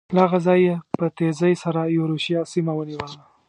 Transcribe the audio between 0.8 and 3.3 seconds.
په تېزۍ سره یورشیا سیمه ونیوله.